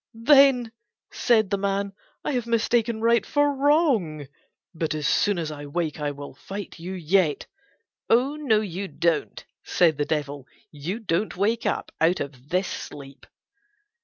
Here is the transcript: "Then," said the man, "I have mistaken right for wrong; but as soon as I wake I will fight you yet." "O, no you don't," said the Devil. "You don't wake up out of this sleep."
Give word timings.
"Then," 0.15 0.71
said 1.13 1.51
the 1.51 1.59
man, 1.59 1.93
"I 2.25 2.31
have 2.31 2.47
mistaken 2.47 3.01
right 3.01 3.23
for 3.23 3.53
wrong; 3.53 4.25
but 4.73 4.95
as 4.95 5.07
soon 5.07 5.37
as 5.37 5.51
I 5.51 5.67
wake 5.67 5.99
I 5.99 6.09
will 6.09 6.33
fight 6.33 6.79
you 6.79 6.93
yet." 6.93 7.45
"O, 8.09 8.35
no 8.35 8.61
you 8.61 8.87
don't," 8.87 9.45
said 9.63 9.99
the 9.99 10.05
Devil. 10.05 10.47
"You 10.71 10.97
don't 10.97 11.37
wake 11.37 11.67
up 11.67 11.91
out 12.01 12.19
of 12.19 12.49
this 12.49 12.67
sleep." 12.67 13.27